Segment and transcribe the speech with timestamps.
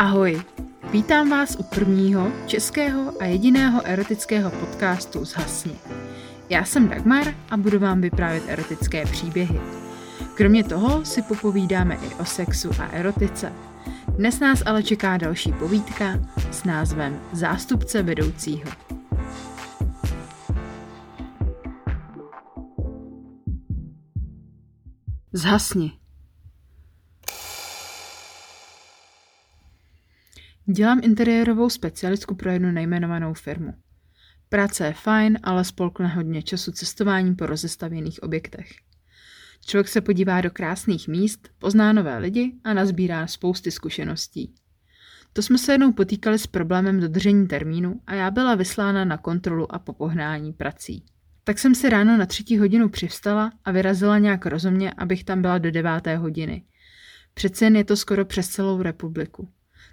[0.00, 0.42] Ahoj,
[0.92, 5.72] vítám vás u prvního českého a jediného erotického podcastu Zhasni.
[6.48, 9.60] Já jsem Dagmar a budu vám vyprávět erotické příběhy.
[10.34, 13.52] Kromě toho si popovídáme i o sexu a erotice.
[14.16, 18.70] Dnes nás ale čeká další povídka s názvem Zástupce vedoucího.
[25.32, 25.99] Zhasni.
[30.72, 33.74] Dělám interiérovou specialistku pro jednu nejmenovanou firmu.
[34.48, 38.70] Práce je fajn, ale spolkne hodně času cestování po rozestavěných objektech.
[39.66, 44.54] Člověk se podívá do krásných míst, pozná nové lidi a nazbírá spousty zkušeností.
[45.32, 49.74] To jsme se jednou potýkali s problémem dodržení termínu a já byla vyslána na kontrolu
[49.74, 51.04] a popohnání prací.
[51.44, 55.58] Tak jsem si ráno na třetí hodinu přivstala a vyrazila nějak rozumně, abych tam byla
[55.58, 56.64] do deváté hodiny.
[57.34, 59.48] Přece jen je to skoro přes celou republiku.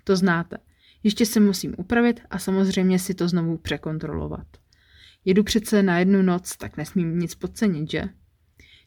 [0.08, 0.58] To znáte.
[1.04, 4.48] Ještě se musím upravit a samozřejmě si to znovu překontrolovat.
[5.26, 8.04] Jedu přece na jednu noc, tak nesmím nic podcenit, že?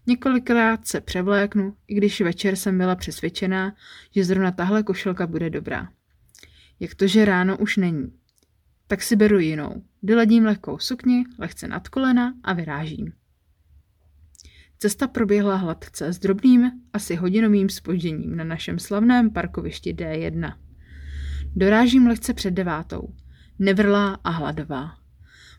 [0.07, 3.77] Několikrát se převléknu, i když večer jsem byla přesvědčená,
[4.11, 5.89] že zrovna tahle košilka bude dobrá.
[6.81, 8.13] Jak to, že ráno už není?
[8.87, 9.83] Tak si beru jinou.
[10.03, 13.13] Doladím lehkou sukni, lehce nad kolena a vyrážím.
[14.79, 20.55] Cesta proběhla hladce s drobným, asi hodinovým spožděním na našem slavném parkovišti D1.
[21.57, 23.15] Dorážím lehce před devátou.
[23.59, 24.99] Nevrlá a hladová.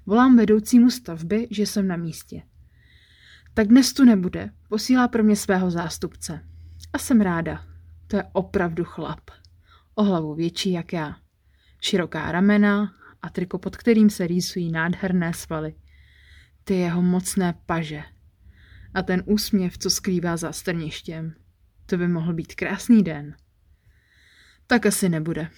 [0.05, 2.43] Volám vedoucímu stavby, že jsem na místě.
[3.53, 6.45] Tak dnes tu nebude, posílá pro mě svého zástupce.
[6.93, 7.65] A jsem ráda.
[8.07, 9.31] To je opravdu chlap.
[9.95, 11.15] O hlavu větší jak já.
[11.81, 15.75] Široká ramena a triko, pod kterým se rýsují nádherné svaly.
[16.63, 18.03] Ty jeho mocné paže.
[18.93, 21.33] A ten úsměv, co skrývá za strništěm.
[21.85, 23.35] To by mohl být krásný den.
[24.67, 25.49] Tak asi nebude.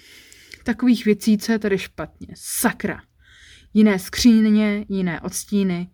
[0.63, 2.27] Takových věcí, co je tady špatně.
[2.35, 3.01] Sakra.
[3.73, 5.89] Jiné skříně, jiné odstíny.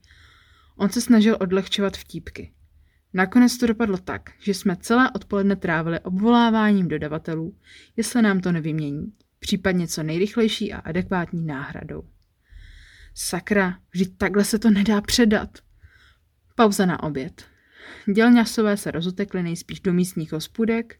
[0.77, 2.53] On se snažil odlehčovat vtípky.
[3.13, 7.55] Nakonec to dopadlo tak, že jsme celé odpoledne trávili obvoláváním dodavatelů,
[7.97, 12.03] jestli nám to nevymění, případně co nejrychlejší a adekvátní náhradou.
[13.13, 15.49] Sakra, vždyť takhle se to nedá předat.
[16.55, 17.45] Pauza na oběd.
[18.13, 20.99] Dělňasové se rozutekly nejspíš do místních hospůdek.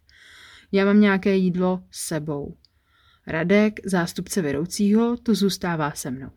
[0.72, 2.58] Já mám nějaké jídlo sebou.
[3.30, 6.30] Radek, zástupce vedoucího, tu zůstává se mnou.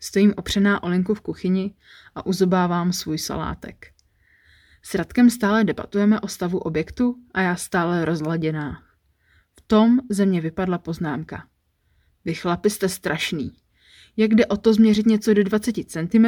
[0.00, 1.74] Stojím opřená o linku v kuchyni
[2.14, 3.86] a uzobávám svůj salátek.
[4.82, 8.82] S Radkem stále debatujeme o stavu objektu a já stále rozladěná.
[9.58, 11.48] V tom ze mě vypadla poznámka.
[12.24, 13.52] Vy chlapi jste strašný.
[14.16, 16.26] Jak jde o to změřit něco do 20 cm,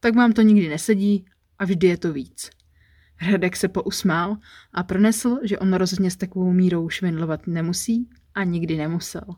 [0.00, 1.26] tak vám to nikdy nesedí
[1.58, 2.50] a vždy je to víc.
[3.30, 4.36] Radek se pousmál
[4.72, 9.36] a pronesl, že on rozhodně s takovou mírou švindlovat nemusí a nikdy nemusel.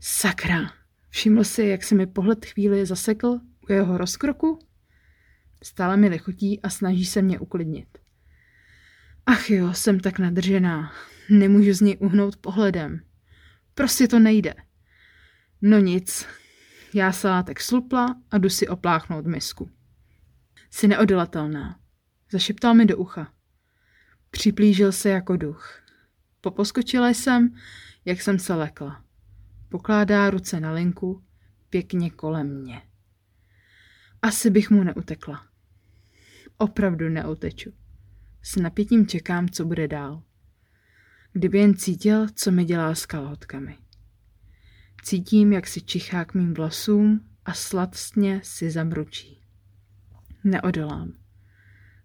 [0.00, 0.72] Sakra,
[1.08, 4.58] všiml si, jak se mi pohled chvíli zasekl u jeho rozkroku?
[5.62, 7.98] Stále mi lichotí a snaží se mě uklidnit.
[9.26, 10.92] Ach jo, jsem tak nadržená.
[11.30, 13.00] Nemůžu z něj uhnout pohledem.
[13.74, 14.54] Prostě to nejde.
[15.62, 16.26] No nic.
[16.94, 19.70] Já salátek slupla a jdu si opláchnout misku.
[20.70, 21.80] Jsi neodolatelná.
[22.30, 23.32] Zašeptal mi do ucha.
[24.30, 25.82] Připlížil se jako duch.
[26.40, 27.54] Poposkočila jsem,
[28.04, 29.04] jak jsem se lekla.
[29.68, 31.22] Pokládá ruce na linku,
[31.70, 32.82] pěkně kolem mě.
[34.22, 35.46] Asi bych mu neutekla.
[36.58, 37.72] Opravdu neuteču.
[38.42, 40.22] S napětím čekám, co bude dál.
[41.32, 43.78] Kdyby jen cítil, co mi dělá s kalhotkami.
[45.02, 49.40] Cítím, jak si čichá k mým vlasům a sladstně si zamručí.
[50.44, 51.12] Neodolám.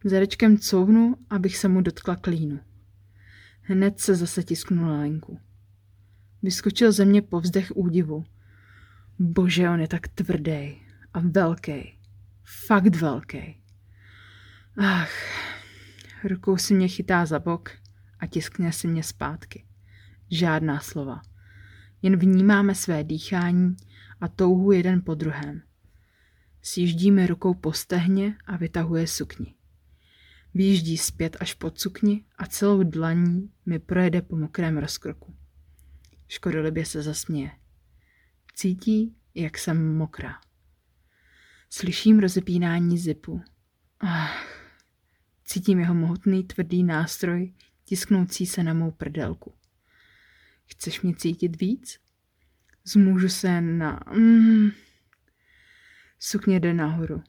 [0.03, 2.59] Zadečkem couvnu, abych se mu dotkla klínu.
[3.61, 5.39] Hned se zase tisknu na lenku.
[6.43, 8.25] Vyskočil ze mě povzdech údivu.
[9.19, 10.81] Bože, on je tak tvrdý
[11.13, 11.97] a velký.
[12.65, 13.61] Fakt velký.
[14.77, 15.11] Ach,
[16.23, 17.71] rukou si mě chytá za bok
[18.19, 19.65] a tiskne si mě zpátky.
[20.31, 21.21] Žádná slova.
[22.01, 23.75] Jen vnímáme své dýchání
[24.21, 25.61] a touhu jeden po druhém.
[26.61, 29.53] Sjíždíme rukou po stehně a vytahuje sukni.
[30.53, 35.35] Výjíždí zpět až pod sukni a celou dlaní mi projede po mokrém rozkroku.
[36.27, 37.51] Škodolibě se zasměje.
[38.53, 40.39] Cítí, jak jsem mokrá.
[41.69, 43.41] Slyším rozepínání zipu.
[43.99, 44.61] Ach,
[45.45, 47.53] cítím jeho mohutný tvrdý nástroj,
[47.83, 49.53] tisknoucí se na mou prdelku.
[50.65, 51.99] Chceš mě cítit víc?
[52.83, 53.99] Zmůžu se na...
[54.13, 54.71] Mm.
[56.19, 57.23] Sukně jde nahoru.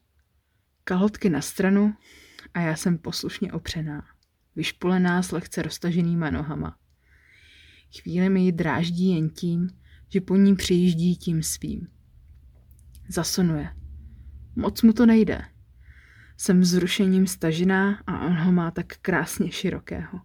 [0.84, 1.96] Kalhotky na stranu
[2.54, 4.06] a já jsem poslušně opřená,
[4.56, 6.78] vyšpolená s lehce roztaženýma nohama.
[7.96, 9.70] Chvíli mi ji dráždí jen tím,
[10.08, 11.88] že po ní přijíždí tím svým.
[13.08, 13.68] Zasonuje.
[14.56, 15.42] Moc mu to nejde.
[16.36, 20.20] Jsem vzrušením stažená a on ho má tak krásně širokého.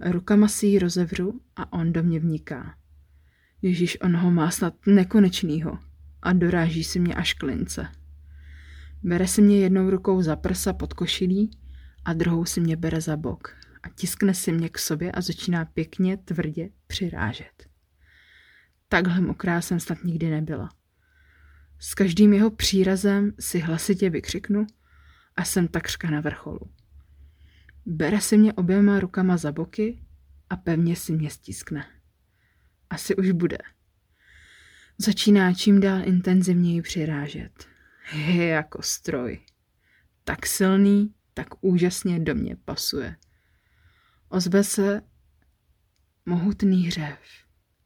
[0.00, 2.74] Rukama si ji rozevřu a on do mě vniká.
[3.62, 5.78] Ježíš, on ho má snad nekonečnýho
[6.22, 7.88] a doráží si mě až klince.
[9.02, 11.50] Bere si mě jednou rukou za prsa pod košilí
[12.04, 15.64] a druhou si mě bere za bok a tiskne si mě k sobě a začíná
[15.64, 17.68] pěkně, tvrdě přirážet.
[18.88, 20.68] Takhle mokrá jsem snad nikdy nebyla.
[21.78, 24.66] S každým jeho přírazem si hlasitě vykřiknu
[25.36, 26.60] a jsem takřka na vrcholu.
[27.86, 30.02] Bere si mě oběma rukama za boky
[30.50, 31.86] a pevně si mě stiskne.
[32.90, 33.58] Asi už bude.
[34.98, 37.68] Začíná čím dál intenzivněji přirážet.
[38.12, 39.40] Je jako stroj.
[40.24, 43.16] Tak silný, tak úžasně do mě pasuje.
[44.32, 45.02] Ozve se
[46.26, 47.18] mohutný hřev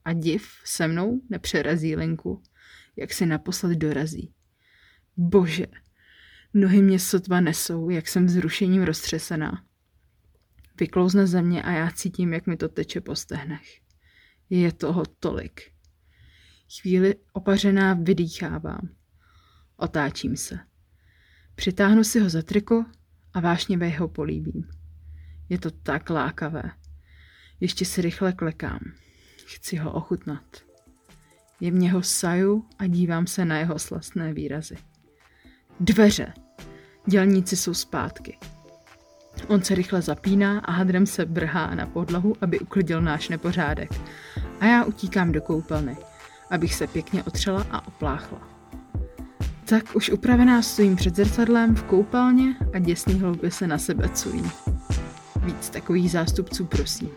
[0.05, 2.43] a div se mnou nepřerazí linku,
[2.97, 4.35] jak si naposled dorazí.
[5.17, 5.67] Bože,
[6.55, 9.65] nohy mě sotva nesou, jak jsem vzrušením roztřesená.
[10.81, 13.81] Vyklouzne ze mě a já cítím, jak mi to teče po stehnech.
[14.51, 15.61] Je toho tolik.
[16.81, 18.89] Chvíli opařená vydýchávám.
[19.77, 20.59] Otáčím se.
[21.55, 22.85] Přitáhnu si ho za triko
[23.33, 24.84] a vášnivě ho políbím.
[25.49, 26.63] Je to tak lákavé.
[27.61, 28.81] Ještě si rychle klekám.
[29.47, 30.45] Chci ho ochutnat.
[31.61, 34.77] Je v něho saju a dívám se na jeho slastné výrazy.
[35.81, 36.33] Dveře.
[37.07, 38.39] Dělníci jsou zpátky.
[39.49, 43.91] On se rychle zapíná a hadrem se brhá na podlahu, aby uklidil náš nepořádek.
[44.61, 45.97] A já utíkám do koupelny,
[46.51, 48.49] abych se pěkně otřela a opláchla.
[49.65, 54.51] Tak už upravená stojím před zrcadlem v koupelně a děsný hlouby se na sebe cují.
[55.45, 57.11] Víc takových zástupců prosím.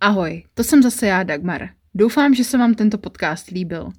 [0.00, 1.68] Ahoj, to jsem zase já, Dagmar.
[1.94, 3.90] Doufám, že se vám tento podcast líbil.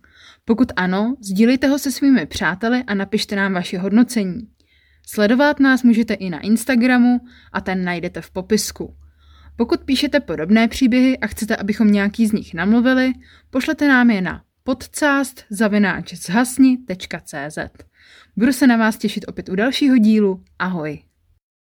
[0.46, 4.48] Pokud ano, sdílejte ho se svými přáteli a napište nám vaše hodnocení.
[5.08, 7.20] Sledovat nás můžete i na Instagramu
[7.54, 8.96] a ten najdete v popisku.
[9.60, 13.14] Pokud píšete podobné příběhy a chcete, abychom nějaký z nich namluvili,
[13.50, 17.58] pošlete nám je na podcast.zhasni.cz
[18.38, 20.44] Budu se na vás těšit opět u dalšího dílu.
[20.60, 21.09] Ahoj!